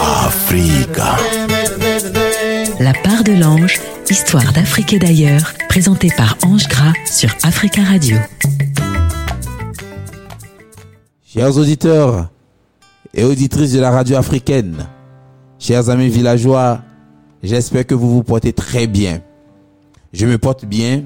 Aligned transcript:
Africa. 0.00 1.16
La 2.80 2.92
part 2.92 3.24
de 3.24 3.32
l'ange, 3.32 3.80
histoire 4.10 4.52
d'Afrique 4.52 4.92
et 4.92 4.98
d'ailleurs, 4.98 5.52
présentée 5.68 6.10
par 6.16 6.36
Ange 6.44 6.68
Gras 6.68 6.92
sur 7.06 7.30
Africa 7.42 7.82
Radio. 7.82 8.16
Chers 11.24 11.56
auditeurs 11.56 12.28
et 13.14 13.24
auditrices 13.24 13.72
de 13.72 13.80
la 13.80 13.90
radio 13.90 14.16
africaine, 14.16 14.86
chers 15.58 15.88
amis 15.88 16.08
villageois, 16.08 16.82
j'espère 17.42 17.86
que 17.86 17.94
vous 17.94 18.12
vous 18.12 18.22
portez 18.22 18.52
très 18.52 18.86
bien. 18.86 19.20
Je 20.12 20.26
me 20.26 20.38
porte 20.38 20.64
bien, 20.64 21.04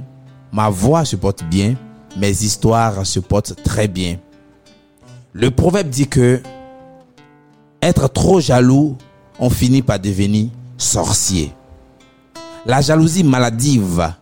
ma 0.53 0.69
voix 0.69 1.05
se 1.05 1.17
porte 1.17 1.45
bien, 1.45 1.77
mes 2.17 2.31
histoires 2.31 3.07
se 3.07 3.21
portent 3.21 3.63
très 3.63 3.89
bien. 3.89 4.19
Le 5.39 5.51
proverbe 5.51 5.91
dit 5.91 6.09
que 6.09 6.41
être 7.83 8.09
trop 8.09 8.41
jaloux, 8.41 8.97
on 9.39 9.51
finit 9.51 9.83
par 9.83 10.01
devenir 10.01 10.49
sorcier. 10.79 11.53
La 12.65 12.81
jalousie 12.81 13.23
maladive 13.23 14.15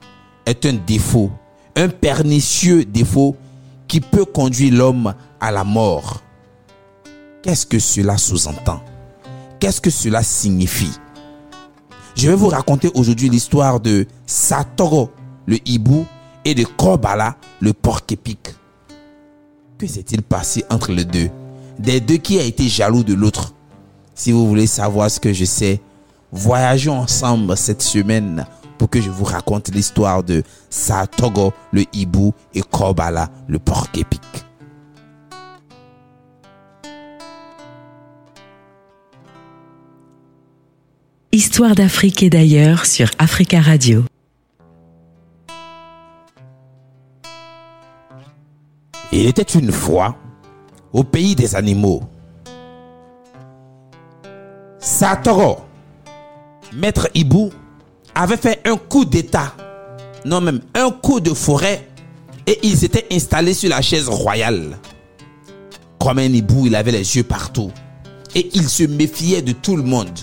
est 0.45 0.67
un 0.67 0.73
défaut, 0.73 1.31
un 1.77 1.89
pernicieux 1.89 2.85
défaut 2.85 3.37
qui 3.87 4.01
peut 4.01 4.25
conduire 4.25 4.75
l'homme 4.75 5.15
à 5.41 5.53
la 5.53 5.63
mort. 5.63 6.21
Qu'est-ce 7.45 7.65
que 7.65 7.79
cela 7.79 8.19
sous-entend? 8.19 8.83
Qu'est-ce 9.61 9.81
que 9.81 9.91
cela 9.91 10.25
signifie? 10.25 10.99
Je 12.17 12.29
vais 12.29 12.35
vous 12.35 12.49
raconter 12.49 12.91
aujourd'hui 12.93 13.29
l'histoire 13.29 13.79
de 13.79 14.09
Satoru, 14.27 15.07
le 15.47 15.59
hibou, 15.65 16.07
et 16.45 16.57
de 16.57 16.65
Kobala, 16.65 17.37
le 17.61 17.73
porc-épic. 17.73 18.57
Que 19.79 19.87
s'est-il 19.89 20.23
passé 20.23 20.65
entre 20.71 20.93
les 20.93 21.05
deux? 21.05 21.31
Des 21.79 22.01
deux 22.01 22.17
qui 22.17 22.39
a 22.39 22.45
été 22.45 22.69
jaloux 22.69 23.03
de 23.03 23.13
l'autre? 23.15 23.55
Si 24.15 24.31
vous 24.31 24.47
voulez 24.47 24.69
savoir 24.69 25.11
ce 25.11 25.19
que 25.19 25.33
je 25.33 25.45
sais, 25.45 25.81
voyageons 26.31 26.99
ensemble 26.99 27.57
cette 27.57 27.83
semaine 27.83 28.47
pour 28.79 28.89
que 28.89 29.01
je 29.01 29.11
vous 29.11 29.25
raconte 29.25 29.75
l'histoire 29.75 30.23
de 30.23 30.45
Satogo 30.71 31.53
le 31.73 31.85
hibou 31.93 32.33
et 32.55 32.63
Kobala 32.63 33.31
le 33.49 33.59
porc-épic. 33.59 34.21
Histoire 41.33 41.75
d'Afrique 41.75 42.23
et 42.23 42.31
d'ailleurs 42.31 42.87
sur 42.87 43.11
Africa 43.19 43.61
Radio. 43.61 44.05
Il 49.17 49.29
était 49.29 49.43
une 49.43 49.71
fois 49.71 50.17
au 50.93 51.05
pays 51.05 51.37
des 51.37 51.55
animaux. 51.55 52.03
Satogo, 54.81 55.59
maître 56.73 57.09
hibou, 57.15 57.51
avait 58.17 58.37
fait 58.37 58.61
un 58.67 58.77
coup 58.77 59.05
d'état, 59.05 59.55
non 60.25 60.41
même 60.41 60.63
un 60.75 60.91
coup 60.91 61.21
de 61.21 61.33
forêt, 61.33 61.89
et 62.49 62.59
il 62.65 62.77
s'était 62.77 63.07
installé 63.13 63.55
sur 63.55 63.71
la 63.71 63.83
chaise 63.83 64.09
royale. 64.09 64.79
Comme 66.01 66.19
un 66.19 66.23
hibou, 66.25 66.67
il 66.67 66.75
avait 66.75 66.91
les 66.91 67.17
yeux 67.17 67.23
partout, 67.23 67.71
et 68.35 68.51
il 68.53 68.69
se 68.69 68.83
méfiait 68.83 69.43
de 69.43 69.53
tout 69.53 69.77
le 69.77 69.85
monde. 69.85 70.19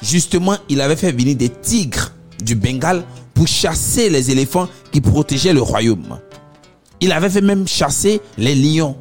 Justement, 0.00 0.56
il 0.70 0.80
avait 0.80 0.96
fait 0.96 1.12
venir 1.12 1.36
des 1.36 1.50
tigres 1.50 2.12
du 2.42 2.54
Bengale 2.54 3.04
pour 3.34 3.46
chasser 3.46 4.08
les 4.08 4.30
éléphants 4.30 4.68
qui 4.92 5.02
protégeaient 5.02 5.52
le 5.52 5.60
royaume. 5.60 6.18
Il 7.04 7.12
avait 7.12 7.28
fait 7.28 7.42
même 7.42 7.68
chasser 7.68 8.22
les 8.38 8.54
lions. 8.54 8.96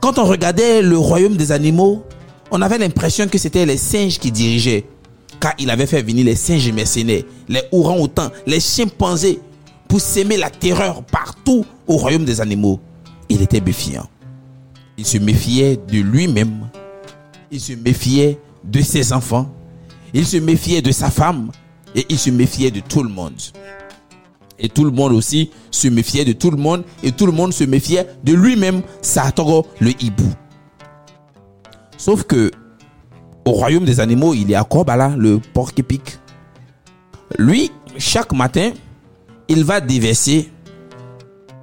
Quand 0.00 0.18
on 0.18 0.24
regardait 0.24 0.80
le 0.80 0.96
royaume 0.96 1.36
des 1.36 1.52
animaux, 1.52 2.02
on 2.50 2.62
avait 2.62 2.78
l'impression 2.78 3.28
que 3.28 3.36
c'était 3.36 3.66
les 3.66 3.76
singes 3.76 4.18
qui 4.18 4.32
dirigeaient. 4.32 4.86
Car 5.38 5.52
il 5.58 5.68
avait 5.68 5.84
fait 5.84 6.00
venir 6.00 6.24
les 6.24 6.36
singes 6.36 6.72
mercenaires, 6.72 7.24
les 7.50 7.60
orangs-outans, 7.70 8.30
les 8.46 8.60
chimpanzés, 8.60 9.40
pour 9.86 10.00
s'aimer 10.00 10.38
la 10.38 10.48
terreur 10.48 11.02
partout 11.02 11.66
au 11.86 11.98
royaume 11.98 12.24
des 12.24 12.40
animaux. 12.40 12.80
Il 13.28 13.42
était 13.42 13.60
méfiant. 13.60 14.08
Il 14.96 15.04
se 15.04 15.18
méfiait 15.18 15.76
de 15.76 15.98
lui-même. 15.98 16.70
Il 17.50 17.60
se 17.60 17.74
méfiait 17.74 18.38
de 18.64 18.80
ses 18.80 19.12
enfants. 19.12 19.52
Il 20.14 20.24
se 20.24 20.38
méfiait 20.38 20.80
de 20.80 20.92
sa 20.92 21.10
femme. 21.10 21.50
Et 21.94 22.06
il 22.08 22.18
se 22.18 22.30
méfiait 22.30 22.70
de 22.70 22.80
tout 22.80 23.02
le 23.02 23.10
monde. 23.10 23.34
Et 24.58 24.68
tout 24.68 24.84
le 24.84 24.90
monde 24.90 25.12
aussi 25.12 25.50
se 25.70 25.88
méfiait 25.88 26.24
de 26.24 26.32
tout 26.32 26.50
le 26.50 26.56
monde. 26.56 26.84
Et 27.02 27.12
tout 27.12 27.26
le 27.26 27.32
monde 27.32 27.52
se 27.52 27.64
méfiait 27.64 28.06
de 28.24 28.32
lui-même, 28.32 28.82
Satogo 29.02 29.66
le 29.80 29.90
hibou. 30.02 30.32
Sauf 31.96 32.24
que 32.24 32.50
au 33.44 33.52
royaume 33.52 33.84
des 33.84 34.00
animaux, 34.00 34.34
il 34.34 34.50
y 34.50 34.54
a 34.54 34.64
Kobala, 34.64 35.14
le 35.16 35.38
porc-épic. 35.38 36.18
Lui, 37.38 37.70
chaque 37.96 38.32
matin, 38.32 38.72
il 39.48 39.64
va 39.64 39.80
déverser 39.80 40.50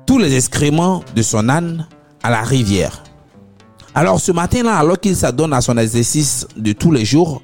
tous 0.05 0.17
les 0.17 0.35
excréments 0.35 1.03
de 1.15 1.21
son 1.21 1.49
âne 1.49 1.87
à 2.21 2.29
la 2.29 2.41
rivière. 2.41 3.03
Alors 3.95 4.19
ce 4.19 4.31
matin-là, 4.31 4.77
alors 4.77 4.99
qu'il 4.99 5.15
s'adonne 5.15 5.53
à 5.53 5.61
son 5.61 5.77
exercice 5.77 6.47
de 6.55 6.71
tous 6.71 6.91
les 6.91 7.05
jours, 7.05 7.41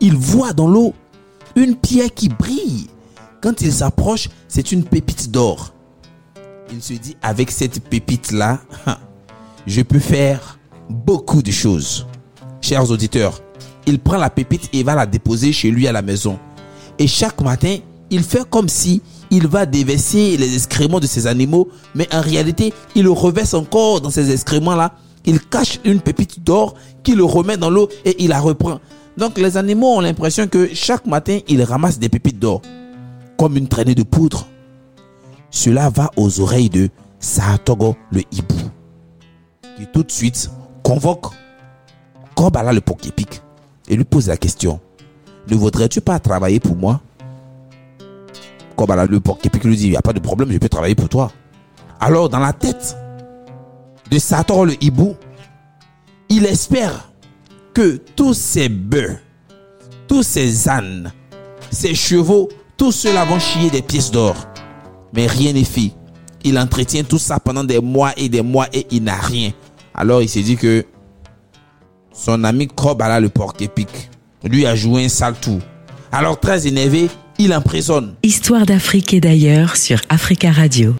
il 0.00 0.16
voit 0.16 0.52
dans 0.52 0.68
l'eau 0.68 0.94
une 1.56 1.74
pierre 1.74 2.12
qui 2.14 2.28
brille. 2.28 2.86
Quand 3.42 3.60
il 3.60 3.72
s'approche, 3.72 4.28
c'est 4.48 4.72
une 4.72 4.84
pépite 4.84 5.30
d'or. 5.30 5.74
Il 6.72 6.82
se 6.82 6.94
dit, 6.94 7.16
avec 7.22 7.50
cette 7.50 7.80
pépite-là, 7.80 8.60
je 9.66 9.82
peux 9.82 9.98
faire 9.98 10.58
beaucoup 10.88 11.42
de 11.42 11.50
choses. 11.50 12.06
Chers 12.60 12.90
auditeurs, 12.90 13.42
il 13.86 13.98
prend 13.98 14.16
la 14.16 14.30
pépite 14.30 14.68
et 14.72 14.82
va 14.82 14.94
la 14.94 15.06
déposer 15.06 15.52
chez 15.52 15.70
lui 15.70 15.86
à 15.86 15.92
la 15.92 16.02
maison. 16.02 16.38
Et 16.98 17.06
chaque 17.06 17.40
matin, 17.40 17.76
il 18.10 18.22
fait 18.22 18.48
comme 18.48 18.68
si 18.68 19.02
il 19.30 19.46
va 19.46 19.66
déverser 19.66 20.36
les 20.36 20.54
excréments 20.54 21.00
de 21.00 21.06
ses 21.06 21.26
animaux, 21.26 21.68
mais 21.94 22.08
en 22.14 22.20
réalité, 22.20 22.72
il 22.94 23.04
le 23.04 23.10
reverse 23.10 23.54
encore 23.54 24.00
dans 24.00 24.10
ces 24.10 24.30
excréments-là. 24.32 24.94
Il 25.24 25.40
cache 25.40 25.80
une 25.84 26.00
pépite 26.00 26.42
d'or 26.42 26.74
qu'il 27.02 27.16
le 27.16 27.24
remet 27.24 27.56
dans 27.56 27.70
l'eau 27.70 27.88
et 28.04 28.22
il 28.22 28.28
la 28.28 28.40
reprend. 28.40 28.80
Donc 29.16 29.38
les 29.38 29.56
animaux 29.56 29.96
ont 29.96 30.00
l'impression 30.00 30.46
que 30.46 30.70
chaque 30.74 31.06
matin, 31.06 31.38
il 31.48 31.62
ramasse 31.62 31.98
des 31.98 32.08
pépites 32.08 32.38
d'or, 32.38 32.62
comme 33.38 33.56
une 33.56 33.68
traînée 33.68 33.94
de 33.94 34.02
poudre. 34.02 34.46
Cela 35.50 35.90
va 35.90 36.10
aux 36.16 36.40
oreilles 36.40 36.70
de 36.70 36.88
Satogo 37.18 37.96
le 38.10 38.22
hibou, 38.32 38.70
qui 39.76 39.86
tout 39.92 40.02
de 40.02 40.10
suite 40.10 40.50
convoque 40.82 41.26
Kobala 42.34 42.72
le 42.72 42.80
porc-épic 42.80 43.40
et 43.88 43.96
lui 43.96 44.04
pose 44.04 44.28
la 44.28 44.36
question 44.36 44.80
Ne 45.50 45.56
voudrais-tu 45.56 46.00
pas 46.00 46.18
travailler 46.18 46.60
pour 46.60 46.76
moi? 46.76 47.00
Kobala 48.76 49.06
le 49.06 49.20
porc-épic 49.20 49.64
lui 49.64 49.76
dit 49.76 49.86
Il 49.86 49.90
n'y 49.90 49.96
a 49.96 50.02
pas 50.02 50.12
de 50.12 50.20
problème, 50.20 50.52
je 50.52 50.58
peux 50.58 50.68
travailler 50.68 50.94
pour 50.94 51.08
toi. 51.08 51.32
Alors, 51.98 52.28
dans 52.28 52.38
la 52.38 52.52
tête 52.52 52.96
de 54.10 54.18
Satogo 54.18 54.66
le 54.66 54.84
hibou, 54.84 55.16
il 56.28 56.44
espère 56.44 57.10
que 57.72 57.96
tous 58.14 58.34
ces 58.34 58.68
bœufs, 58.68 59.18
tous 60.08 60.22
ces 60.22 60.68
ânes, 60.68 61.12
ces 61.70 61.94
chevaux, 61.94 62.48
tout 62.76 62.92
cela 62.92 63.24
vont 63.24 63.38
chier 63.38 63.70
des 63.70 63.82
pièces 63.82 64.10
d'or. 64.10 64.36
Mais 65.14 65.26
rien 65.26 65.52
n'est 65.52 65.64
fait. 65.64 65.92
Il 66.44 66.58
entretient 66.58 67.04
tout 67.04 67.18
ça 67.18 67.40
pendant 67.40 67.64
des 67.64 67.80
mois 67.80 68.12
et 68.16 68.28
des 68.28 68.42
mois 68.42 68.66
et 68.72 68.86
il 68.90 69.02
n'a 69.02 69.16
rien. 69.16 69.52
Alors 69.94 70.22
il 70.22 70.28
se 70.28 70.38
dit 70.38 70.56
que 70.56 70.84
son 72.12 72.44
ami 72.44 72.68
Kobala 72.68 73.18
le 73.18 73.28
porc-épic 73.28 74.10
lui 74.44 74.66
a 74.66 74.76
joué 74.76 75.04
un 75.04 75.08
sale 75.08 75.34
tour. 75.40 75.60
Alors 76.12 76.38
très 76.38 76.66
énervé, 76.66 77.08
il 77.38 77.52
emprisonne. 77.54 78.14
Histoire 78.22 78.66
d'Afrique 78.66 79.14
et 79.14 79.20
d'ailleurs 79.20 79.76
sur 79.76 80.00
Africa 80.08 80.52
Radio. 80.52 80.94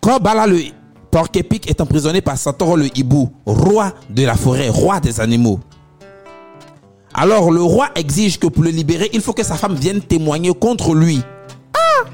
Kobala 0.00 0.46
le 0.46 0.62
porc-épic 1.10 1.70
est 1.70 1.80
emprisonné 1.80 2.22
par 2.22 2.36
Satoru 2.38 2.80
le 2.80 2.98
hibou, 2.98 3.30
roi 3.46 3.92
de 4.10 4.24
la 4.24 4.34
forêt, 4.34 4.68
roi 4.68 4.98
des 4.98 5.20
animaux. 5.20 5.60
Alors 7.14 7.50
le 7.50 7.62
roi 7.62 7.90
exige 7.94 8.38
que 8.38 8.46
pour 8.46 8.64
le 8.64 8.70
libérer, 8.70 9.10
il 9.12 9.20
faut 9.20 9.32
que 9.32 9.42
sa 9.42 9.56
femme 9.56 9.74
vienne 9.74 10.00
témoigner 10.00 10.52
contre 10.54 10.94
lui. 10.94 11.20
Ah 11.74 12.08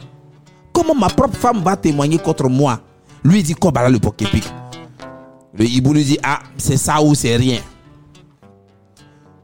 Comment 0.73 0.95
ma 0.95 1.09
propre 1.09 1.37
femme 1.37 1.63
va 1.63 1.77
témoigner 1.77 2.19
contre 2.19 2.49
moi? 2.49 2.81
Lui 3.25 3.43
dit 3.43 3.55
Kobala 3.55 3.89
le 3.89 3.99
porc-épic. 3.99 4.45
Le 5.55 5.65
hibou 5.65 5.93
lui 5.93 6.05
dit 6.05 6.19
Ah, 6.23 6.41
c'est 6.57 6.77
ça 6.77 7.01
ou 7.03 7.15
c'est 7.15 7.37
rien. 7.37 7.61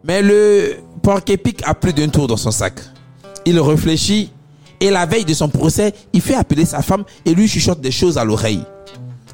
Mais 0.02 0.22
le 0.22 0.76
porc-épic 1.02 1.62
a 1.66 1.74
plus 1.74 1.92
d'un 1.92 2.08
tour 2.08 2.26
dans 2.26 2.36
son 2.36 2.50
sac. 2.50 2.80
Il 3.46 3.58
réfléchit 3.60 4.32
et 4.80 4.90
la 4.90 5.06
veille 5.06 5.24
de 5.24 5.34
son 5.34 5.48
procès, 5.48 5.94
il 6.12 6.20
fait 6.20 6.34
appeler 6.34 6.64
sa 6.64 6.82
femme 6.82 7.04
et 7.24 7.34
lui 7.34 7.48
chuchote 7.48 7.80
des 7.80 7.90
choses 7.90 8.18
à 8.18 8.24
l'oreille. 8.24 8.64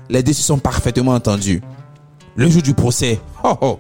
Les 0.09 0.23
deux 0.23 0.33
se 0.33 0.43
sont 0.43 0.59
parfaitement 0.59 1.15
entendus. 1.15 1.63
Le 2.37 2.49
jour 2.49 2.63
du 2.63 2.75
procès, 2.75 3.21
oh 3.43 3.57
oh, 3.61 3.79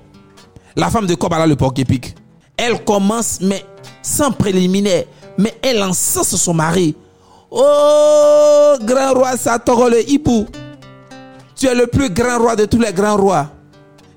la 0.76 0.90
femme 0.90 1.06
de 1.06 1.14
Kobala 1.14 1.46
le 1.46 1.56
porc-épic, 1.56 2.14
elle 2.60 2.84
commence, 2.84 3.40
mais 3.40 3.64
sans 4.02 4.30
préliminaire, 4.30 5.04
mais 5.38 5.54
elle 5.62 5.82
encense 5.82 6.36
son 6.36 6.52
mari. 6.52 6.94
Oh, 7.50 8.76
grand 8.82 9.14
roi 9.14 9.36
Satoro 9.36 9.88
le 9.88 10.08
hibou. 10.08 10.46
Tu 11.56 11.66
es 11.66 11.74
le 11.74 11.86
plus 11.86 12.10
grand 12.10 12.38
roi 12.38 12.54
de 12.56 12.66
tous 12.66 12.78
les 12.78 12.92
grands 12.92 13.16
rois. 13.16 13.50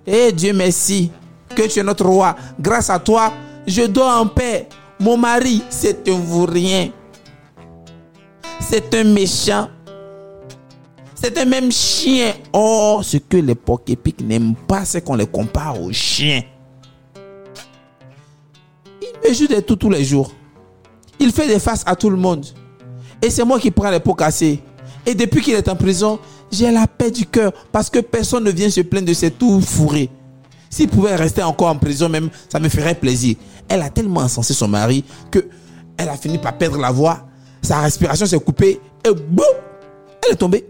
Eh 0.06 0.31
Dieu 0.34 0.51
merci 0.54 1.10
que 1.56 1.63
tu 1.63 1.80
es 1.80 1.84
notre 1.84 2.06
roi. 2.06 2.36
Grâce 2.60 2.90
à 2.90 3.00
toi, 3.00 3.31
je 3.66 3.84
dors 3.84 4.22
en 4.22 4.28
paix. 4.28 4.68
Mon 5.00 5.18
mari, 5.18 5.63
c'est 5.69 6.07
un 6.10 6.19
vaurien. 6.19 6.89
C'est 8.60 8.94
un 8.94 9.06
méchant. 9.06 9.69
C'est 11.16 11.38
un 11.38 11.46
même 11.46 11.72
chien. 11.72 12.34
Oh, 12.51 13.00
ce 13.01 13.18
que 13.18 13.38
les 13.38 13.56
épiques 13.88 14.22
n'aiment 14.22 14.56
pas, 14.68 14.84
c'est 14.84 15.01
qu'on 15.01 15.16
les 15.16 15.28
compare 15.28 15.81
aux 15.81 15.94
chiens. 15.94 16.42
Me 19.25 19.34
joue 19.34 19.48
des 19.48 19.62
tout 19.62 19.75
tous 19.75 19.90
les 19.90 20.04
jours. 20.04 20.31
Il 21.20 21.31
fait 21.31 21.48
des 21.48 21.60
faces 21.60 21.84
à 21.86 21.96
tout 21.96 22.10
le 22.10 22.18
monde. 22.18 22.46
Et 23.22 23.30
c'est 23.30 23.46
moi 23.46 23.60
qui 23.60 23.72
prends 23.72 23.90
les 23.90 24.00
pots 24.00 24.14
cassés. 24.14 24.60
Et 25.06 25.16
depuis 25.16 25.42
qu'il 25.42 25.54
est 25.54 25.68
en 25.70 25.75
prison, 25.75 26.20
j'ai 26.52 26.72
la 26.72 26.88
paix 26.88 27.12
du 27.12 27.25
cœur 27.25 27.52
parce 27.72 27.90
que 27.90 28.00
personne 28.00 28.44
ne 28.44 28.52
vient 28.52 28.70
se 28.70 28.81
plaindre 28.81 29.08
de 29.08 29.14
ses 29.14 29.31
tout 29.31 29.62
fourrés. 29.62 30.10
S'il 30.70 30.90
pouvait 30.90 31.16
rester 31.16 31.44
encore 31.44 31.68
en 31.68 31.78
prison 31.78 32.10
même, 32.10 32.30
ça 32.50 32.60
me 32.60 32.68
ferait 32.68 32.96
plaisir. 32.96 33.36
Elle 33.70 33.81
a 33.81 33.90
tellement 33.90 34.22
encensé 34.22 34.54
son 34.54 34.68
mari 34.68 35.04
que 35.30 35.46
elle 35.98 36.10
a 36.10 36.18
fini 36.18 36.38
par 36.38 36.58
perdre 36.58 36.80
la 36.80 36.92
voix. 36.92 37.28
Sa 37.62 37.80
respiration 37.80 38.25
s'est 38.25 38.40
coupée 38.40 38.80
et 39.06 39.12
boum, 39.12 39.46
elle 40.25 40.34
est 40.34 40.38
tombée. 40.38 40.66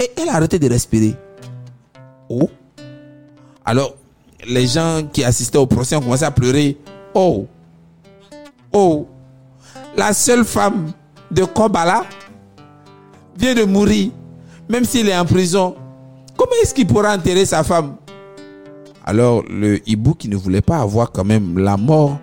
Et 0.00 0.10
elle 0.16 0.28
a 0.28 0.36
arrêté 0.36 0.58
de 0.58 0.68
respirer. 0.68 1.16
Oh. 2.28 2.48
Alors, 3.64 3.94
les 4.46 4.66
gens 4.66 5.02
qui 5.12 5.24
assistaient 5.24 5.58
au 5.58 5.66
procès 5.66 5.96
ont 5.96 6.00
commencé 6.00 6.24
à 6.24 6.30
pleurer. 6.30 6.78
Oh. 7.14 7.46
Oh. 8.72 9.08
La 9.96 10.12
seule 10.12 10.44
femme 10.44 10.92
de 11.30 11.44
Kobala 11.44 12.04
vient 13.36 13.54
de 13.54 13.64
mourir, 13.64 14.10
même 14.68 14.84
s'il 14.84 15.08
est 15.08 15.16
en 15.16 15.24
prison. 15.24 15.74
Comment 16.36 16.52
est-ce 16.62 16.74
qu'il 16.74 16.86
pourra 16.86 17.14
enterrer 17.14 17.44
sa 17.44 17.64
femme? 17.64 17.96
Alors 19.04 19.42
le 19.48 19.80
hibou 19.88 20.14
qui 20.14 20.28
ne 20.28 20.36
voulait 20.36 20.60
pas 20.60 20.78
avoir 20.78 21.10
quand 21.10 21.24
même 21.24 21.58
la 21.58 21.76
mort 21.76 22.18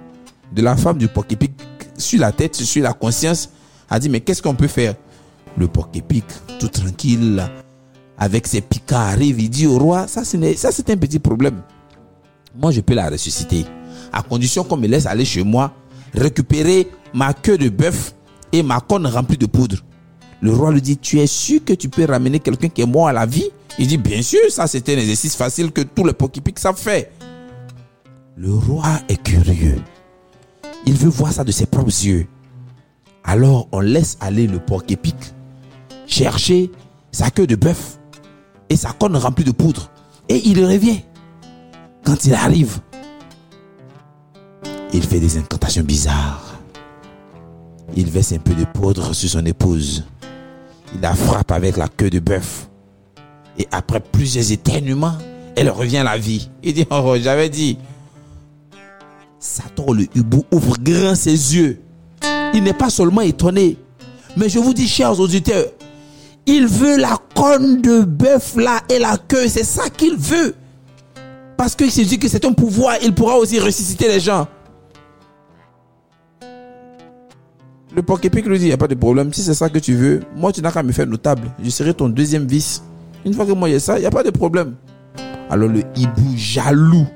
de 0.54 0.62
la 0.62 0.76
femme 0.76 0.98
du 0.98 1.08
Poképic 1.08 1.52
sur 1.98 2.20
la 2.20 2.32
tête, 2.32 2.56
sur 2.56 2.84
la 2.84 2.94
conscience, 2.94 3.50
a 3.90 4.00
dit 4.00 4.08
mais 4.08 4.22
qu'est-ce 4.22 4.42
qu'on 4.42 4.56
peut 4.56 4.68
faire? 4.68 4.96
Le 5.58 5.68
Poképic, 5.68 6.26
tout 6.60 6.68
tranquille, 6.68 7.44
avec 8.18 8.46
ses 8.46 8.62
piquants 8.62 8.98
arrive, 8.98 9.40
il 9.40 9.50
dit 9.50 9.68
au 9.68 9.78
roi, 9.80 10.08
ça 10.08 10.24
c'est 10.24 10.90
un 10.90 10.98
petit 10.98 11.20
problème. 11.20 11.62
Moi 12.56 12.72
je 12.72 12.82
peux 12.82 12.94
la 12.94 13.10
ressusciter, 13.10 13.66
à 14.16 14.24
condition 14.24 14.64
qu'on 14.64 14.78
me 14.78 14.88
laisse 14.88 15.06
aller 15.06 15.26
chez 15.26 15.44
moi, 15.44 15.74
récupérer 16.14 16.88
ma 17.14 17.34
queue 17.34 17.58
de 17.58 17.70
bœuf 17.70 18.16
et 18.52 18.64
ma 18.64 18.80
corne 18.80 19.06
remplie 19.06 19.38
de 19.38 19.46
poudre. 19.46 19.78
Le 20.42 20.54
roi 20.54 20.72
lui 20.72 20.82
dit, 20.82 20.98
tu 20.98 21.20
es 21.20 21.28
sûr 21.28 21.64
que 21.64 21.74
tu 21.74 21.90
peux 21.90 22.06
ramener 22.06 22.40
quelqu'un 22.40 22.70
qui 22.70 22.82
est 22.82 22.86
mort 22.86 23.10
à 23.10 23.14
la 23.14 23.26
vie? 23.26 23.50
Il 23.78 23.88
dit, 23.88 23.98
bien 23.98 24.22
sûr, 24.22 24.40
ça 24.50 24.68
c'est 24.68 24.88
un 24.90 24.94
exercice 24.94 25.36
facile 25.36 25.72
que 25.72 25.82
tous 25.82 26.06
les 26.06 26.14
poképics 26.14 26.60
savent 26.60 26.80
faire. 26.80 27.06
Le 28.38 28.54
roi 28.54 29.00
est 29.10 29.22
curieux. 29.22 29.82
Il 30.86 30.94
veut 30.94 31.10
voir 31.10 31.34
ça 31.34 31.44
de 31.44 31.52
ses 31.52 31.66
propres 31.66 31.90
yeux. 31.90 32.28
Alors 33.24 33.68
on 33.72 33.80
laisse 33.82 34.18
aller 34.22 34.48
le 34.48 34.60
porc 34.60 34.84
chercher 36.08 36.72
sa 37.12 37.32
queue 37.32 37.48
de 37.48 37.56
bœuf 37.56 37.98
et 38.70 38.76
sa 38.76 38.92
corne 38.92 39.18
remplie 39.18 39.44
de 39.44 39.52
poudre. 39.52 39.90
Et 40.30 40.42
il 40.46 40.64
revient. 40.66 41.02
Quand 42.06 42.26
il 42.26 42.34
arrive, 42.34 42.80
il 44.96 45.04
fait 45.04 45.20
des 45.20 45.38
incantations 45.38 45.84
bizarres. 45.84 46.56
Il 47.96 48.10
verse 48.10 48.32
un 48.32 48.38
peu 48.38 48.54
de 48.54 48.64
poudre 48.64 49.14
sur 49.14 49.30
son 49.30 49.46
épouse. 49.46 50.06
Il 50.94 51.02
la 51.02 51.14
frappe 51.14 51.52
avec 51.52 51.76
la 51.76 51.88
queue 51.88 52.10
de 52.10 52.20
bœuf. 52.20 52.70
Et 53.58 53.68
après 53.72 54.00
plusieurs 54.00 54.52
éternuements, 54.52 55.18
elle 55.56 55.70
revient 55.70 55.98
à 55.98 56.04
la 56.04 56.18
vie. 56.18 56.50
Il 56.64 56.74
dit, 56.74 56.86
oh, 56.90 57.02
oh 57.06 57.16
j'avais 57.20 57.50
dit. 57.50 57.78
Satan 59.40 59.92
le 59.92 60.08
hibou 60.16 60.44
ouvre 60.52 60.78
grand 60.82 61.16
ses 61.16 61.56
yeux. 61.56 61.82
Il 62.54 62.64
n'est 62.64 62.74
pas 62.74 62.90
seulement 62.90 63.22
étonné. 63.22 63.78
Mais 64.38 64.50
je 64.50 64.60
vous 64.60 64.74
dis, 64.74 64.88
chers 64.88 65.20
auditeurs, 65.20 65.66
il 66.46 66.68
veut 66.68 66.98
la 66.98 67.18
corne 67.36 67.82
de 67.82 68.02
bœuf 68.02 68.56
là 68.56 68.82
et 68.90 69.00
la 69.00 69.18
queue. 69.18 69.48
C'est 69.48 69.66
ça 69.66 69.90
qu'il 69.90 70.16
veut. 70.16 70.56
Parce 71.58 71.76
qu'il 71.76 71.92
se 71.92 72.02
dit 72.02 72.18
que 72.18 72.28
c'est 72.28 72.46
un 72.46 72.54
pouvoir. 72.54 72.96
Il 73.02 73.14
pourra 73.14 73.38
aussi 73.38 73.60
ressusciter 73.60 74.08
les 74.08 74.20
gens. 74.20 74.48
Le 77.96 78.02
Poképic 78.02 78.46
lui 78.46 78.60
dit, 78.60 78.66
il 78.66 78.68
n'y 78.68 78.74
a 78.74 78.78
pas 78.78 78.90
de 78.90 78.96
problème. 78.96 79.32
Si 79.32 79.42
c'est 79.42 79.54
ça 79.54 79.70
que 79.70 79.80
tu 79.80 79.96
veux, 79.96 80.22
moi, 80.36 80.52
tu 80.52 80.62
n'as 80.62 80.72
qu'à 80.72 80.84
me 80.84 80.92
faire 80.92 81.08
notable. 81.08 81.50
Je 81.64 81.70
serai 81.70 81.94
ton 81.94 82.10
deuxième 82.10 82.46
vice. 82.46 82.84
Une 83.24 83.34
fois 83.34 83.46
que 83.46 83.54
moi 83.54 83.70
j'ai 83.70 83.80
ça, 83.80 83.98
il 83.98 84.02
n'y 84.02 84.06
a 84.06 84.12
pas 84.12 84.24
de 84.24 84.32
problème. 84.32 84.76
Alors 85.50 85.70
le 85.70 85.82
hibou 85.96 86.34
jaloux, 86.36 87.08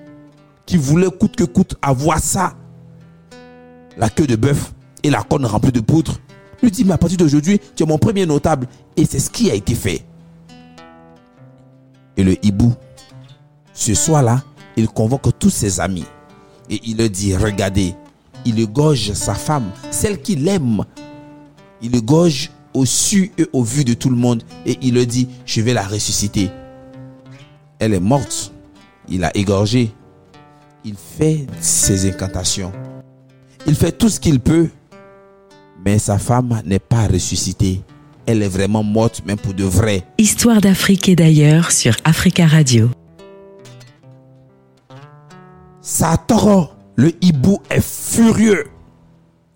qui 0.66 0.78
voulait 0.78 1.10
coûte 1.10 1.36
que 1.36 1.44
coûte 1.44 1.76
avoir 1.82 2.20
ça, 2.20 2.54
la 3.98 4.10
queue 4.10 4.26
de 4.26 4.36
bœuf 4.36 4.72
et 5.04 5.10
la 5.10 5.22
corne 5.22 5.46
remplie 5.46 5.72
de 5.72 5.82
poudre, 5.82 6.18
lui 6.64 6.72
dit, 6.72 6.86
mais 6.86 6.94
à 6.94 6.98
partir 6.98 7.18
d'aujourd'hui, 7.18 7.60
tu 7.76 7.84
es 7.84 7.86
mon 7.86 7.98
premier 7.98 8.26
notable. 8.26 8.68
Et 8.96 9.06
c'est 9.06 9.20
ce 9.20 9.30
qui 9.30 9.52
a 9.52 9.56
été 9.56 9.76
fait. 9.76 10.06
Et 12.16 12.24
le 12.24 12.44
hibou, 12.44 12.74
ce 13.74 13.94
soir-là, 13.94 14.44
il 14.78 14.88
convoque 14.88 15.38
tous 15.38 15.50
ses 15.50 15.80
amis. 15.80 16.06
Et 16.70 16.80
il 16.86 16.98
leur 16.98 17.10
dit, 17.10 17.36
regardez, 17.36 17.96
il 18.46 18.60
égorge 18.60 19.14
sa 19.14 19.34
femme, 19.34 19.70
celle 19.92 20.22
qu'il 20.22 20.48
aime. 20.48 20.84
Il 21.82 21.96
égorge 21.96 22.52
au 22.74 22.86
su 22.86 23.32
et 23.38 23.48
au 23.54 23.64
vu 23.64 23.84
de 23.84 23.94
tout 23.94 24.10
le 24.10 24.16
monde 24.16 24.44
et 24.66 24.78
il 24.82 24.94
le 24.94 25.06
dit, 25.06 25.28
je 25.46 25.62
vais 25.62 25.74
la 25.74 25.88
ressusciter. 25.88 26.50
Elle 27.80 27.94
est 27.94 28.00
morte. 28.00 28.52
Il 29.08 29.24
a 29.24 29.36
égorgé. 29.36 29.92
Il 30.84 30.96
fait 30.96 31.48
ses 31.60 32.08
incantations. 32.08 32.72
Il 33.66 33.76
fait 33.76 33.92
tout 33.92 34.10
ce 34.10 34.20
qu'il 34.20 34.40
peut. 34.40 34.70
Mais 35.86 35.98
sa 35.98 36.18
femme 36.18 36.62
n'est 36.66 36.80
pas 36.80 37.08
ressuscitée. 37.08 37.82
Elle 38.26 38.44
est 38.44 38.50
vraiment 38.50 38.84
morte, 38.84 39.24
même 39.26 39.38
pour 39.38 39.54
de 39.54 39.64
vrai. 39.64 40.04
Histoire 40.18 40.62
d'Afrique 40.62 41.10
et 41.10 41.16
d'ailleurs 41.16 41.72
sur 41.72 41.96
Africa 42.04 42.46
Radio. 42.46 42.90
Satoro 45.82 46.70
le 47.00 47.14
hibou 47.22 47.62
est 47.70 47.82
furieux. 47.82 48.66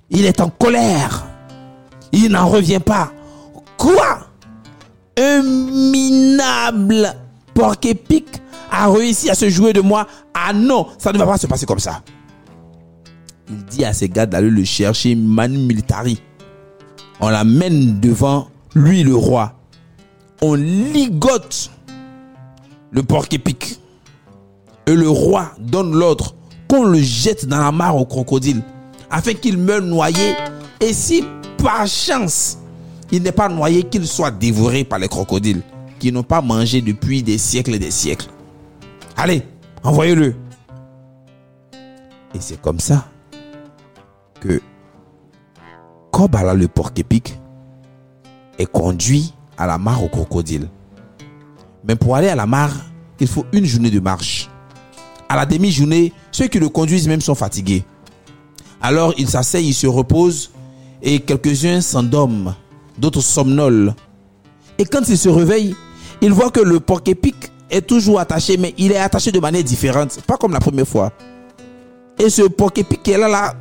Il 0.09 0.25
est 0.25 0.39
en 0.39 0.49
colère. 0.49 1.25
Il 2.13 2.31
n'en 2.31 2.47
revient 2.47 2.79
pas. 2.79 3.11
Quoi? 3.77 4.29
Un 5.19 5.41
minable 5.43 7.13
porc 7.53 7.75
épic 7.83 8.41
a 8.71 8.89
réussi 8.89 9.29
à 9.29 9.35
se 9.35 9.49
jouer 9.49 9.73
de 9.73 9.81
moi. 9.81 10.07
Ah 10.33 10.53
non, 10.53 10.87
ça 10.97 11.11
ne 11.11 11.17
va 11.17 11.25
pas 11.25 11.37
se 11.37 11.47
passer 11.47 11.65
comme 11.65 11.79
ça. 11.79 12.01
Il 13.49 13.65
dit 13.65 13.83
à 13.83 13.91
ses 13.91 14.07
gars 14.07 14.25
d'aller 14.25 14.49
le 14.49 14.63
chercher 14.63 15.13
Manu 15.13 15.57
Militari. 15.57 16.21
On 17.19 17.27
l'amène 17.27 17.99
devant 17.99 18.47
lui, 18.73 19.03
le 19.03 19.15
roi. 19.15 19.51
On 20.41 20.53
ligote 20.53 21.71
le 22.91 23.03
porc 23.03 23.25
épic. 23.31 23.81
Et 24.87 24.95
le 24.95 25.09
roi 25.09 25.51
donne 25.59 25.93
l'ordre 25.93 26.35
le 26.81 26.99
jette 26.99 27.45
dans 27.45 27.59
la 27.59 27.71
mare 27.71 27.95
au 27.95 28.05
crocodile 28.05 28.63
afin 29.11 29.33
qu'il 29.33 29.57
meure 29.57 29.81
noyé 29.81 30.35
et 30.79 30.93
si 30.93 31.23
par 31.57 31.85
chance 31.85 32.57
il 33.11 33.21
n'est 33.21 33.31
pas 33.31 33.47
noyé, 33.47 33.83
qu'il 33.83 34.07
soit 34.07 34.31
dévoré 34.31 34.83
par 34.83 34.97
les 34.97 35.07
crocodiles 35.07 35.61
qui 35.99 36.11
n'ont 36.11 36.23
pas 36.23 36.41
mangé 36.41 36.81
depuis 36.81 37.21
des 37.21 37.37
siècles 37.37 37.75
et 37.75 37.79
des 37.79 37.91
siècles. 37.91 38.25
Allez, 39.15 39.43
envoyez-le. 39.83 40.35
Et 42.33 42.39
c'est 42.39 42.59
comme 42.59 42.79
ça 42.79 43.05
que 44.39 44.59
Kobala 46.11 46.55
le 46.55 46.67
porc 46.67 46.91
épic 46.97 47.39
est 48.57 48.65
conduit 48.65 49.35
à 49.59 49.67
la 49.67 49.77
mare 49.77 50.03
au 50.03 50.09
crocodile. 50.09 50.67
Mais 51.87 51.95
pour 51.95 52.15
aller 52.15 52.29
à 52.29 52.35
la 52.35 52.47
mare, 52.47 52.73
il 53.19 53.27
faut 53.27 53.45
une 53.53 53.65
journée 53.65 53.91
de 53.91 53.99
marche. 53.99 54.49
À 55.29 55.35
la 55.35 55.45
demi-journée, 55.45 56.11
ceux 56.33 56.47
qui 56.47 56.59
le 56.59 56.67
conduisent 56.67 57.07
même 57.07 57.21
sont 57.21 57.35
fatigués. 57.35 57.85
Alors 58.81 59.13
ils 59.17 59.29
s'asseyent, 59.29 59.65
ils 59.65 59.73
se 59.73 59.87
reposent 59.87 60.51
et 61.01 61.19
quelques-uns 61.19 61.79
s'endorment, 61.79 62.55
d'autres 62.97 63.21
somnolent. 63.21 63.95
Et 64.77 64.83
quand 64.83 65.07
ils 65.07 65.17
se 65.17 65.29
réveillent, 65.29 65.75
ils 66.21 66.33
voient 66.33 66.51
que 66.51 66.59
le 66.59 66.79
porc 66.81 67.03
épic 67.05 67.35
est 67.69 67.81
toujours 67.81 68.19
attaché, 68.19 68.57
mais 68.57 68.73
il 68.77 68.91
est 68.91 68.97
attaché 68.97 69.31
de 69.31 69.39
manière 69.39 69.63
différente, 69.63 70.19
pas 70.27 70.35
comme 70.37 70.51
la 70.51 70.59
première 70.59 70.87
fois. 70.87 71.13
Et 72.19 72.29
ce 72.29 72.41
porc 72.43 72.71
épic 72.75 73.03
qui 73.03 73.11
est 73.11 73.17
là, 73.17 73.53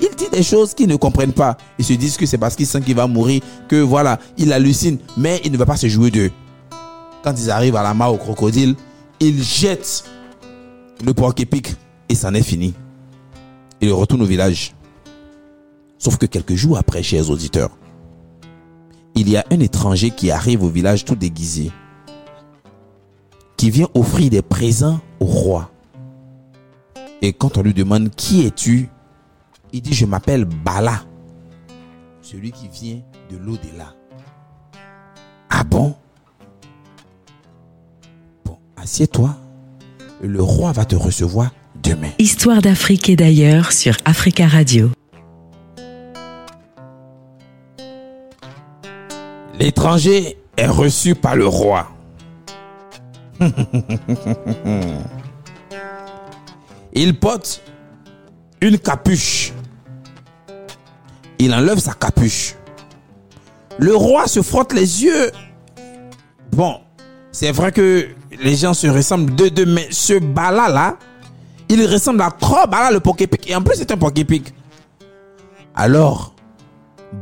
il 0.00 0.08
dit 0.16 0.28
des 0.32 0.42
choses 0.42 0.74
qu'ils 0.74 0.88
ne 0.88 0.96
comprennent 0.96 1.32
pas. 1.32 1.56
Ils 1.78 1.84
se 1.84 1.92
disent 1.92 2.16
que 2.16 2.26
c'est 2.26 2.38
parce 2.38 2.56
qu'ils 2.56 2.66
sentent 2.66 2.84
qu'il 2.84 2.96
va 2.96 3.06
mourir, 3.06 3.42
que 3.68 3.76
voilà, 3.76 4.18
il 4.36 4.52
hallucine, 4.52 4.98
mais 5.16 5.40
il 5.44 5.52
ne 5.52 5.58
va 5.58 5.66
pas 5.66 5.76
se 5.76 5.88
jouer 5.88 6.10
d'eux. 6.10 6.30
Quand 7.22 7.34
ils 7.38 7.50
arrivent 7.50 7.76
à 7.76 7.82
la 7.82 7.94
mare 7.94 8.12
au 8.12 8.16
crocodile, 8.16 8.74
ils 9.20 9.42
jettent 9.42 10.04
le 11.04 11.12
porc 11.12 11.34
épic 11.38 11.74
et 12.10 12.14
c'en 12.16 12.34
est 12.34 12.42
fini. 12.42 12.74
Il 13.80 13.92
retourne 13.92 14.20
au 14.20 14.26
village. 14.26 14.74
Sauf 15.96 16.18
que 16.18 16.26
quelques 16.26 16.56
jours 16.56 16.76
après, 16.76 17.02
chers 17.02 17.30
auditeurs, 17.30 17.70
il 19.14 19.28
y 19.28 19.36
a 19.36 19.44
un 19.50 19.60
étranger 19.60 20.10
qui 20.10 20.30
arrive 20.30 20.64
au 20.64 20.68
village 20.68 21.04
tout 21.04 21.14
déguisé, 21.14 21.70
qui 23.56 23.70
vient 23.70 23.88
offrir 23.94 24.28
des 24.28 24.42
présents 24.42 25.00
au 25.20 25.24
roi. 25.24 25.70
Et 27.22 27.32
quand 27.32 27.58
on 27.58 27.62
lui 27.62 27.74
demande 27.74 28.10
qui 28.10 28.44
es-tu, 28.44 28.88
il 29.72 29.82
dit 29.82 29.94
je 29.94 30.04
m'appelle 30.04 30.46
Bala, 30.46 31.04
celui 32.22 32.50
qui 32.50 32.68
vient 32.68 33.00
de 33.30 33.36
l'au-delà. 33.36 33.94
Ah 35.48 35.62
bon? 35.62 35.94
Bon, 38.44 38.58
assieds-toi. 38.76 39.36
Le 40.22 40.42
roi 40.42 40.72
va 40.72 40.84
te 40.84 40.96
recevoir 40.96 41.50
demain. 41.90 42.10
Histoire 42.18 42.62
d'Afrique 42.62 43.08
et 43.08 43.16
d'ailleurs 43.16 43.72
sur 43.72 43.96
Africa 44.04 44.46
Radio. 44.46 44.90
L'étranger 49.58 50.38
est 50.56 50.66
reçu 50.66 51.14
par 51.14 51.36
le 51.36 51.46
roi. 51.46 51.88
Il 56.92 57.18
porte 57.18 57.62
une 58.60 58.78
capuche. 58.78 59.52
Il 61.38 61.54
enlève 61.54 61.78
sa 61.78 61.94
capuche. 61.94 62.54
Le 63.78 63.94
roi 63.96 64.26
se 64.26 64.42
frotte 64.42 64.72
les 64.72 65.04
yeux. 65.04 65.30
Bon, 66.52 66.80
c'est 67.32 67.52
vrai 67.52 67.72
que 67.72 68.08
les 68.42 68.56
gens 68.56 68.74
se 68.74 68.86
ressemblent 68.86 69.34
de 69.34 69.48
deux, 69.48 69.66
mais 69.66 69.88
ce 69.90 70.18
Bala 70.18 70.68
là, 70.68 70.98
il 71.70 71.86
ressemble 71.86 72.20
à 72.22 72.30
Kro 72.30 72.66
Bala 72.66 72.90
le 72.90 73.00
Poképic. 73.00 73.48
Et 73.48 73.54
en 73.54 73.62
plus, 73.62 73.76
c'est 73.76 73.90
un 73.92 73.96
Poképic. 73.96 74.52
Alors, 75.74 76.34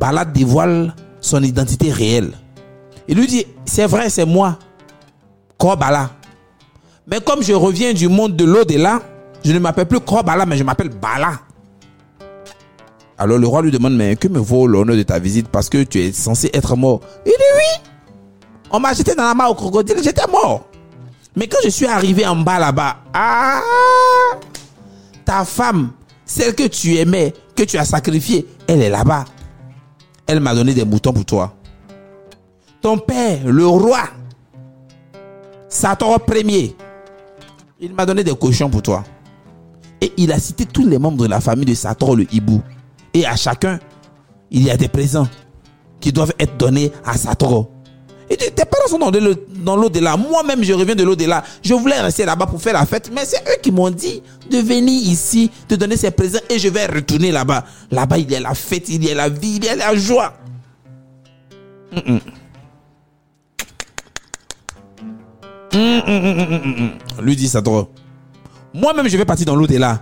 Bala 0.01 0.25
dévoile 0.25 0.95
son 1.21 1.43
identité 1.43 1.93
réelle. 1.93 2.33
Il 3.07 3.19
lui 3.19 3.27
dit, 3.27 3.47
c'est 3.65 3.87
vrai, 3.87 4.09
c'est 4.09 4.25
moi, 4.25 4.59
Bala. 5.59 6.11
Mais 7.07 7.21
comme 7.21 7.43
je 7.43 7.53
reviens 7.53 7.93
du 7.93 8.09
monde 8.09 8.37
de 8.37 8.45
l'au-delà, 8.45 9.01
je 9.45 9.53
ne 9.53 9.59
m'appelle 9.59 9.87
plus 9.87 10.01
Bala, 10.25 10.47
mais 10.47 10.57
je 10.57 10.65
m'appelle 10.65 10.91
Bala. 10.91 11.41
Alors 13.19 13.37
le 13.37 13.47
roi 13.47 13.63
lui 13.63 13.71
demande, 13.71 13.97
mais 13.97 14.15
que 14.17 14.29
me 14.29 14.39
vaut 14.39 14.67
l'honneur 14.67 14.97
de 14.97 15.03
ta 15.03 15.19
visite? 15.19 15.49
Parce 15.49 15.69
que 15.69 15.83
tu 15.83 16.01
es 16.01 16.13
censé 16.13 16.51
être 16.55 16.77
mort 16.77 17.01
Il 17.27 17.31
dit 17.31 17.37
oui. 17.57 17.91
On 18.71 18.79
m'a 18.79 18.95
jeté 18.95 19.15
dans 19.15 19.25
la 19.25 19.35
main 19.35 19.47
au 19.47 19.55
crocodile, 19.55 19.97
j'étais 20.03 20.27
mort. 20.31 20.69
Mais 21.37 21.47
quand 21.47 21.59
je 21.65 21.69
suis 21.71 21.87
arrivé 21.87 22.27
en 22.27 22.37
bas 22.37 22.59
là-bas, 22.59 22.97
ah, 23.13 23.61
ta 25.25 25.45
femme, 25.45 25.91
celle 26.25 26.55
que 26.55 26.67
tu 26.67 26.97
aimais, 26.97 27.33
que 27.55 27.63
tu 27.63 27.79
as 27.79 27.85
sacrifiée, 27.85 28.47
elle 28.67 28.83
est 28.83 28.91
là-bas. 28.91 29.25
Elle 30.27 30.41
m'a 30.41 30.55
donné 30.55 30.75
des 30.75 30.85
moutons 30.85 31.13
pour 31.13 31.25
toi. 31.25 31.55
Ton 32.81 32.99
père, 32.99 33.41
le 33.47 33.67
roi, 33.67 34.01
Satan 35.69 36.19
premier, 36.19 36.77
il 37.81 37.95
m'a 37.95 38.07
donné 38.07 38.25
des 38.25 38.35
cochons 38.35 38.71
pour 38.71 38.83
toi. 38.83 39.05
Et 40.01 40.13
il 40.17 40.33
a 40.33 40.39
cité 40.39 40.65
tous 40.67 40.87
les 40.87 40.99
membres 40.99 41.23
de 41.23 41.29
la 41.29 41.41
famille 41.41 41.65
de 41.65 41.75
Satan 41.75 42.15
le 42.15 42.27
hibou. 42.33 42.63
Et 43.15 43.27
à 43.27 43.37
chacun, 43.37 43.79
il 44.51 44.63
y 44.63 44.71
a 44.71 44.77
des 44.77 44.89
présents 44.89 45.29
qui 46.01 46.13
doivent 46.13 46.33
être 46.39 46.57
donnés 46.57 46.93
à 47.05 47.17
Satan. 47.17 47.69
Et 48.31 48.37
tes 48.37 48.65
parents 48.65 48.89
sont 48.89 48.99
dans 48.99 49.77
l'au-delà. 49.77 50.17
Moi-même, 50.17 50.63
je 50.63 50.73
reviens 50.73 50.95
de 50.95 51.03
l'au-delà. 51.03 51.43
Je 51.63 51.75
voulais 51.75 52.01
rester 52.01 52.25
là-bas 52.25 52.47
pour 52.47 52.61
faire 52.61 52.75
la 52.75 52.85
fête. 52.85 53.11
Mais 53.15 53.25
c'est 53.25 53.41
eux 53.49 53.59
qui 53.63 53.73
m'ont 53.73 53.91
dit 53.91 54.23
de 54.51 54.59
venir 54.59 55.03
ici, 55.03 55.51
de 55.69 55.77
donner 55.77 55.97
ces 55.97 56.11
présents. 56.11 56.41
Et 56.51 56.59
je 56.59 56.69
vais 56.69 56.87
retourner 56.87 57.31
là-bas. 57.33 57.65
Là-bas, 57.91 58.19
il 58.19 58.31
y 58.31 58.37
a 58.37 58.41
la 58.41 58.55
fête, 58.55 58.89
il 58.89 59.05
y 59.05 59.11
a 59.11 59.15
la 59.15 59.29
vie, 59.29 59.57
il 59.57 59.65
y 59.65 59.69
a 59.69 59.77
la 59.77 59.95
joie. 59.97 60.35
Lui 67.23 67.37
dit 67.37 67.49
Sadro. 67.49 67.89
Moi-même, 68.75 69.09
je 69.09 69.17
vais 69.17 69.25
partir 69.25 69.47
dans 69.47 69.57
l'au-delà. 69.57 70.01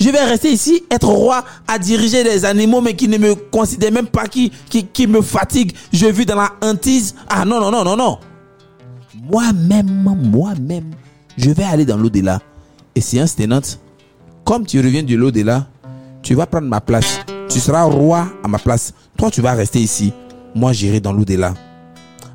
Je 0.00 0.10
vais 0.10 0.24
rester 0.24 0.52
ici, 0.52 0.84
être 0.90 1.08
roi, 1.08 1.44
à 1.66 1.78
diriger 1.78 2.22
des 2.22 2.44
animaux, 2.44 2.80
mais 2.80 2.94
qui 2.94 3.08
ne 3.08 3.18
me 3.18 3.34
considèrent 3.34 3.92
même 3.92 4.06
pas, 4.06 4.28
qui, 4.28 4.52
qui, 4.70 4.86
qui 4.86 5.06
me 5.06 5.20
fatiguent. 5.20 5.72
Je 5.92 6.06
vis 6.06 6.24
dans 6.24 6.36
la 6.36 6.52
hantise. 6.62 7.14
Ah 7.28 7.44
non, 7.44 7.60
non, 7.60 7.70
non, 7.70 7.84
non, 7.84 7.96
non. 7.96 8.18
Moi-même, 9.30 10.04
moi-même, 10.04 10.94
je 11.36 11.50
vais 11.50 11.64
aller 11.64 11.84
dans 11.84 11.96
l'au-delà. 11.96 12.40
Et 12.94 13.00
séance 13.00 13.34
tenante, 13.34 13.80
comme 14.44 14.64
tu 14.64 14.80
reviens 14.80 15.02
de 15.02 15.14
l'au-delà, 15.16 15.66
tu 16.22 16.34
vas 16.34 16.46
prendre 16.46 16.68
ma 16.68 16.80
place. 16.80 17.20
Tu 17.48 17.58
seras 17.58 17.82
roi 17.82 18.28
à 18.44 18.48
ma 18.48 18.58
place. 18.58 18.92
Toi, 19.16 19.30
tu 19.30 19.40
vas 19.40 19.52
rester 19.52 19.80
ici. 19.80 20.12
Moi, 20.54 20.72
j'irai 20.72 21.00
dans 21.00 21.12
l'au-delà. 21.12 21.54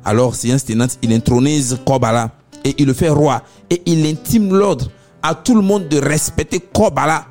Alors, 0.04 0.34
séance 0.34 0.64
tenante, 0.64 0.98
il 1.02 1.12
intronise 1.12 1.78
Kobala 1.86 2.30
et 2.64 2.74
il 2.78 2.86
le 2.86 2.92
fait 2.92 3.08
roi. 3.08 3.42
Et 3.70 3.82
il 3.86 4.06
intime 4.06 4.54
l'ordre 4.54 4.90
à 5.22 5.34
tout 5.34 5.54
le 5.54 5.62
monde 5.62 5.88
de 5.88 5.98
respecter 5.98 6.60
Kobala, 6.60 7.26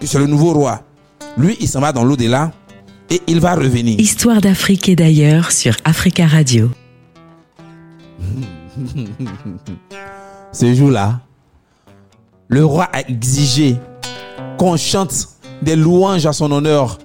que 0.00 0.06
c'est 0.06 0.18
le 0.18 0.26
nouveau 0.26 0.52
roi. 0.52 0.82
Lui, 1.36 1.56
il 1.60 1.68
s'en 1.68 1.80
va 1.80 1.92
dans 1.92 2.04
l'au-delà 2.04 2.52
et 3.10 3.20
il 3.26 3.40
va 3.40 3.54
revenir. 3.54 3.98
Histoire 3.98 4.40
d'Afrique 4.40 4.88
et 4.88 4.96
d'ailleurs 4.96 5.52
sur 5.52 5.76
Africa 5.84 6.26
Radio. 6.26 6.70
Ce 10.52 10.74
jour-là, 10.74 11.20
le 12.48 12.64
roi 12.64 12.88
a 12.92 13.00
exigé 13.08 13.76
qu'on 14.58 14.76
chante 14.76 15.28
des 15.62 15.76
louanges 15.76 16.26
à 16.26 16.32
son 16.32 16.50
honneur, 16.52 16.98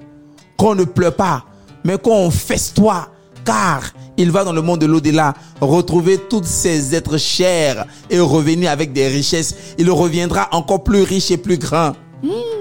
qu'on 0.57 0.75
ne 0.75 0.83
pleure 0.83 1.15
pas, 1.15 1.45
mais 1.83 1.97
qu'on 1.97 2.29
festoie, 2.29 3.09
car 3.45 3.81
il 4.17 4.31
va 4.31 4.43
dans 4.43 4.53
le 4.53 4.61
monde 4.61 4.81
de 4.81 4.85
l'au-delà 4.85 5.33
retrouver 5.61 6.17
tous 6.29 6.43
ses 6.43 6.93
êtres 6.93 7.17
chers 7.17 7.85
et 8.09 8.19
revenir 8.19 8.69
avec 8.69 8.91
des 8.93 9.07
richesses. 9.07 9.55
Il 9.77 9.89
reviendra 9.89 10.49
encore 10.51 10.83
plus 10.83 11.03
riche 11.03 11.31
et 11.31 11.37
plus 11.37 11.57
grand. 11.57 11.93
Hmm. 12.21 12.58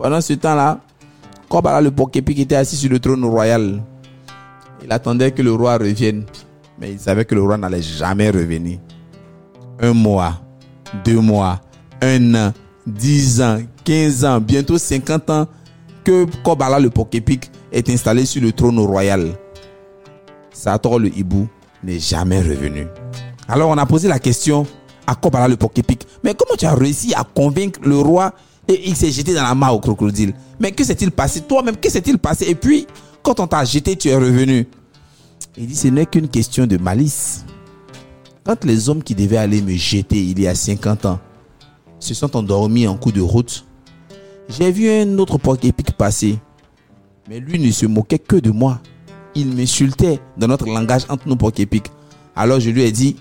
Pendant 0.00 0.22
ce 0.22 0.32
temps-là, 0.32 0.80
Kobala 1.50 1.82
le 1.82 1.90
Poképi 1.90 2.34
qui 2.34 2.42
était 2.42 2.56
assis 2.56 2.76
sur 2.76 2.88
le 2.88 2.98
trône 2.98 3.22
royal, 3.22 3.82
il 4.82 4.90
attendait 4.90 5.30
que 5.30 5.42
le 5.42 5.52
roi 5.52 5.76
revienne, 5.76 6.24
mais 6.78 6.92
il 6.92 6.98
savait 6.98 7.26
que 7.26 7.34
le 7.34 7.42
roi 7.42 7.58
n'allait 7.58 7.82
jamais 7.82 8.30
revenir. 8.30 8.78
Un 9.78 9.92
mois, 9.92 10.40
deux 11.04 11.20
mois, 11.20 11.60
un 12.00 12.34
an, 12.34 12.52
dix 12.86 13.42
ans, 13.42 13.58
quinze 13.84 14.24
ans, 14.24 14.40
bientôt 14.40 14.78
cinquante 14.78 15.28
ans 15.28 15.46
que 16.02 16.24
Kobala 16.42 16.80
le 16.80 16.88
Poképic 16.88 17.50
est 17.70 17.90
installé 17.90 18.24
sur 18.24 18.40
le 18.40 18.52
trône 18.52 18.78
royal. 18.78 19.36
Sator 20.50 20.98
le 20.98 21.14
hibou 21.14 21.46
n'est 21.84 21.98
jamais 21.98 22.40
revenu. 22.40 22.86
Alors 23.48 23.68
on 23.68 23.76
a 23.76 23.84
posé 23.84 24.08
la 24.08 24.18
question 24.18 24.66
à 25.06 25.14
Kobala 25.14 25.46
le 25.46 25.58
Poképic. 25.58 26.06
Mais 26.24 26.32
comment 26.32 26.56
tu 26.56 26.64
as 26.64 26.74
réussi 26.74 27.12
à 27.12 27.22
convaincre 27.22 27.80
le 27.82 27.98
roi 27.98 28.32
il 28.74 28.96
s'est 28.96 29.10
jeté 29.10 29.34
dans 29.34 29.42
la 29.42 29.54
main 29.54 29.70
au 29.70 29.80
crocodile 29.80 30.34
Mais 30.58 30.72
que 30.72 30.84
s'est-il 30.84 31.10
passé? 31.10 31.40
Toi-même, 31.42 31.76
que 31.76 31.88
s'est-il 31.90 32.18
passé? 32.18 32.46
Et 32.48 32.54
puis, 32.54 32.86
quand 33.22 33.40
on 33.40 33.46
t'a 33.46 33.64
jeté, 33.64 33.96
tu 33.96 34.08
es 34.08 34.16
revenu. 34.16 34.66
Il 35.56 35.66
dit, 35.66 35.74
ce 35.74 35.88
n'est 35.88 36.06
qu'une 36.06 36.28
question 36.28 36.66
de 36.66 36.76
malice. 36.76 37.44
Quand 38.44 38.64
les 38.64 38.88
hommes 38.88 39.02
qui 39.02 39.14
devaient 39.14 39.36
aller 39.36 39.60
me 39.62 39.76
jeter 39.76 40.22
il 40.22 40.40
y 40.40 40.46
a 40.46 40.54
50 40.54 41.06
ans 41.06 41.20
se 41.98 42.14
sont 42.14 42.34
endormis 42.36 42.86
en 42.86 42.96
coup 42.96 43.12
de 43.12 43.20
route, 43.20 43.66
j'ai 44.48 44.72
vu 44.72 44.90
un 44.90 45.18
autre 45.18 45.38
Poképic 45.38 45.92
passer. 45.92 46.38
Mais 47.28 47.38
lui 47.38 47.58
ne 47.58 47.70
se 47.70 47.86
moquait 47.86 48.18
que 48.18 48.36
de 48.36 48.50
moi 48.50 48.80
il 49.34 49.54
m'insultait 49.54 50.20
dans 50.36 50.48
notre 50.48 50.66
langage 50.66 51.04
entre 51.08 51.28
nous 51.28 51.36
pour 51.36 51.52
Alors 52.34 52.60
je 52.60 52.70
lui 52.70 52.82
ai 52.82 52.92
dit, 52.92 53.16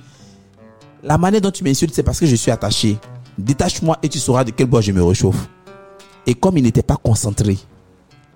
la 1.04 1.18
manière 1.18 1.42
dont 1.42 1.52
tu 1.52 1.64
m'insultes, 1.64 1.94
c'est 1.94 2.04
parce 2.04 2.20
que 2.20 2.26
je 2.26 2.36
suis 2.36 2.52
attaché. 2.52 2.98
Détache-moi 3.40 3.98
et 4.04 4.10
tu 4.10 4.20
sauras 4.20 4.44
de 4.44 4.52
quel 4.52 4.68
bois 4.68 4.82
je 4.82 4.92
me 4.92 5.04
réchauffe. 5.04 5.50
Et 6.28 6.34
comme 6.34 6.58
il 6.58 6.64
n'était 6.64 6.84
pas 6.84 6.98
concentré, 6.98 7.58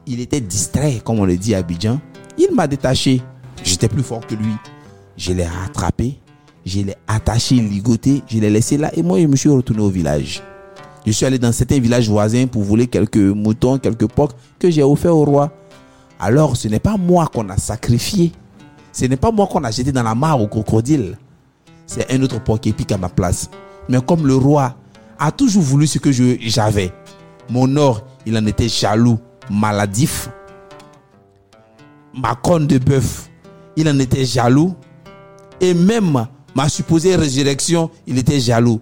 il 0.08 0.20
était 0.20 0.42
distrait, 0.42 1.02
comme 1.04 1.20
on 1.20 1.26
le 1.26 1.38
dit 1.38 1.54
à 1.54 1.60
Abidjan, 1.60 2.00
il 2.38 2.54
m'a 2.54 2.68
détaché. 2.68 3.22
J'étais 3.64 3.88
plus 3.88 4.04
fort 4.04 4.26
que 4.26 4.36
lui. 4.36 4.54
Je 5.18 5.34
l'ai 5.34 5.46
rattrapé, 5.46 6.20
je 6.66 6.82
l'ai 6.82 6.96
attaché, 7.08 7.56
ligoté, 7.56 8.24
je 8.28 8.40
l'ai 8.40 8.50
laissé 8.50 8.78
là 8.78 8.92
et 8.96 9.04
moi 9.04 9.20
je 9.20 9.28
me 9.28 9.36
suis 9.36 9.50
retourné 9.50 9.82
au 9.82 9.90
village. 9.90 10.42
Je 11.06 11.12
suis 11.12 11.26
allé 11.26 11.38
dans 11.38 11.52
certains 11.52 11.80
villages 11.80 12.10
voisins 12.10 12.48
pour 12.48 12.64
voler 12.64 12.88
quelques 12.88 13.18
moutons, 13.18 13.78
quelques 13.78 14.08
porcs 14.08 14.36
que 14.58 14.72
j'ai 14.72 14.84
offert 14.84 15.16
au 15.16 15.26
roi 15.26 15.52
alors 16.24 16.56
ce 16.56 16.70
n'est 16.70 16.80
pas 16.80 16.96
moi 16.96 17.28
qu'on 17.28 17.50
a 17.50 17.58
sacrifié. 17.58 18.32
Ce 18.94 19.04
n'est 19.04 19.18
pas 19.18 19.32
moi 19.32 19.46
qu'on 19.46 19.64
a 19.66 19.72
jeté 19.72 19.92
dans 19.92 20.04
la 20.04 20.16
mare 20.16 20.40
au 20.40 20.48
crocodile. 20.48 21.18
C'est 21.86 22.10
un 22.14 22.22
autre 22.22 22.42
porc 22.42 22.60
épique 22.64 22.94
à 22.94 22.98
ma 22.98 23.10
place. 23.10 23.50
Mais 23.90 24.00
comme 24.00 24.26
le 24.26 24.36
roi 24.36 24.78
toujours 25.32 25.64
voulu 25.64 25.88
ce 25.88 26.00
que 26.00 26.12
j'avais, 26.12 26.94
mon 27.50 27.76
or, 27.78 28.04
il 28.26 28.38
en 28.38 28.46
était 28.46 28.70
jaloux, 28.70 29.20
maladif. 29.50 30.30
Ma 32.14 32.36
corne 32.36 32.68
de 32.68 32.78
bœuf, 32.78 33.30
il 33.76 33.88
en 33.90 34.00
était 34.00 34.26
jaloux. 34.26 34.76
Et 35.60 35.74
même 35.74 36.28
ma 36.56 36.70
supposée 36.70 37.16
résurrection, 37.16 37.90
il 38.08 38.18
était 38.18 38.40
jaloux. 38.40 38.82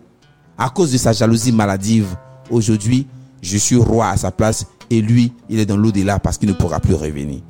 À 0.58 0.70
cause 0.70 0.92
de 0.92 0.98
sa 0.98 1.14
jalousie 1.14 1.52
maladive, 1.52 2.16
aujourd'hui, 2.50 3.08
je 3.42 3.58
suis 3.58 3.78
roi 3.78 4.10
à 4.10 4.18
sa 4.18 4.32
place 4.32 4.66
et 4.90 5.02
lui, 5.02 5.34
il 5.50 5.60
est 5.60 5.66
dans 5.66 5.78
l'au-delà 5.78 6.20
parce 6.20 6.38
qu'il 6.38 6.50
ne 6.50 6.54
pourra 6.54 6.80
plus 6.80 6.94
revenir. 6.94 7.42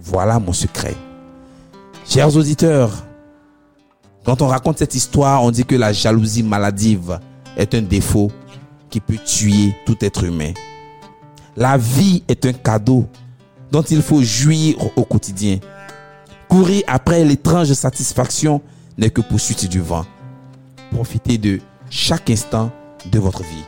Voilà 0.00 0.38
mon 0.38 0.52
secret. 0.52 0.94
Chers 2.06 2.36
auditeurs, 2.36 2.90
quand 4.24 4.42
on 4.42 4.48
raconte 4.48 4.78
cette 4.78 4.94
histoire, 4.94 5.42
on 5.42 5.50
dit 5.50 5.64
que 5.64 5.76
la 5.76 5.92
jalousie 5.92 6.42
maladive 6.42 7.18
est 7.56 7.74
un 7.74 7.82
défaut 7.82 8.30
qui 8.90 9.00
peut 9.00 9.18
tuer 9.24 9.74
tout 9.86 9.96
être 10.04 10.24
humain. 10.24 10.52
La 11.56 11.76
vie 11.76 12.22
est 12.28 12.46
un 12.46 12.52
cadeau 12.52 13.06
dont 13.70 13.82
il 13.82 14.02
faut 14.02 14.22
jouir 14.22 14.76
au 14.96 15.04
quotidien. 15.04 15.58
Courir 16.48 16.82
après 16.86 17.24
l'étrange 17.24 17.72
satisfaction 17.72 18.60
n'est 18.98 19.10
que 19.10 19.22
poursuite 19.22 19.68
du 19.68 19.80
vent. 19.80 20.04
Profitez 20.90 21.38
de 21.38 21.60
chaque 21.88 22.28
instant 22.30 22.70
de 23.10 23.18
votre 23.18 23.42
vie. 23.42 23.64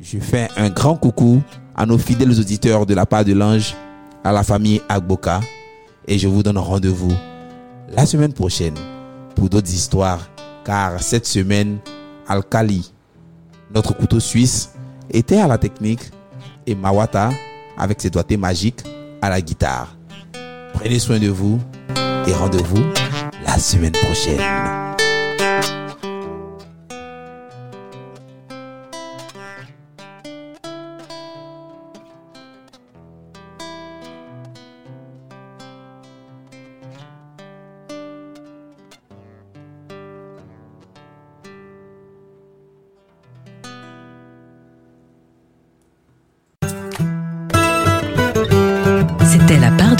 Je 0.00 0.18
fais 0.18 0.48
un 0.56 0.70
grand 0.70 0.96
coucou 0.96 1.42
à 1.76 1.86
nos 1.86 1.98
fidèles 1.98 2.38
auditeurs 2.38 2.86
de 2.86 2.94
la 2.94 3.06
part 3.06 3.24
de 3.24 3.32
l'ange, 3.32 3.76
à 4.24 4.32
la 4.32 4.42
famille 4.42 4.80
Agboka, 4.88 5.40
et 6.08 6.18
je 6.18 6.26
vous 6.26 6.42
donne 6.42 6.58
rendez-vous 6.58 7.12
la 7.90 8.06
semaine 8.06 8.32
prochaine 8.32 8.74
pour 9.36 9.48
d'autres 9.48 9.72
histoires, 9.72 10.28
car 10.64 11.02
cette 11.02 11.26
semaine, 11.26 11.78
Alkali, 12.30 12.92
notre 13.74 13.92
couteau 13.92 14.20
suisse, 14.20 14.70
était 15.10 15.40
à 15.40 15.48
la 15.48 15.58
technique 15.58 16.12
et 16.64 16.76
Mawata, 16.76 17.30
avec 17.76 18.00
ses 18.00 18.08
doigtés 18.08 18.36
magiques, 18.36 18.84
à 19.20 19.28
la 19.28 19.40
guitare. 19.40 19.96
Prenez 20.72 21.00
soin 21.00 21.18
de 21.18 21.28
vous 21.28 21.58
et 22.28 22.32
rendez-vous 22.32 22.84
la 23.44 23.58
semaine 23.58 23.90
prochaine. 23.92 24.69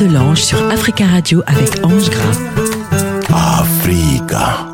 De 0.00 0.06
l'ange 0.06 0.42
sur 0.42 0.58
Africa 0.70 1.04
Radio 1.06 1.42
avec 1.46 1.84
Ange 1.84 2.08
Gras. 2.08 2.38
Africa. 3.60 4.69